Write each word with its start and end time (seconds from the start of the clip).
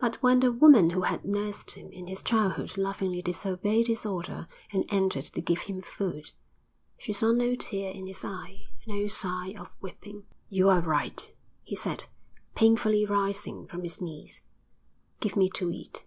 But 0.00 0.14
when 0.22 0.40
the 0.40 0.50
woman 0.50 0.88
who 0.88 1.02
had 1.02 1.26
nursed 1.26 1.72
him 1.72 1.92
in 1.92 2.06
his 2.06 2.22
childhood 2.22 2.78
lovingly 2.78 3.20
disobeyed 3.20 3.86
his 3.86 4.06
order 4.06 4.48
and 4.72 4.86
entered 4.88 5.24
to 5.24 5.42
give 5.42 5.58
him 5.68 5.82
food, 5.82 6.30
she 6.96 7.12
saw 7.12 7.32
no 7.32 7.54
tear 7.54 7.90
in 7.92 8.06
his 8.06 8.24
eye, 8.24 8.68
no 8.86 9.08
sign 9.08 9.58
of 9.58 9.68
weeping. 9.82 10.24
'You 10.48 10.70
are 10.70 10.80
right!' 10.80 11.34
he 11.62 11.76
said, 11.76 12.06
painfully 12.54 13.04
rising 13.04 13.66
from 13.66 13.82
his 13.82 14.00
knees. 14.00 14.40
'Give 15.20 15.36
me 15.36 15.50
to 15.50 15.70
eat.' 15.70 16.06